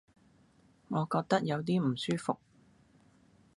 [0.89, 2.39] 我覺得有啲唔舒服